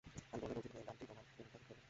আমি 0.33 0.39
তোমাকে 0.41 0.45
বলি, 0.53 0.55
শুধু 0.61 0.77
এই 0.79 0.85
গানটিই 0.87 1.07
তোমার 1.09 1.23
ফিল্ম 1.29 1.49
কে 1.53 1.55
হিট 1.55 1.65
করবে। 1.67 1.73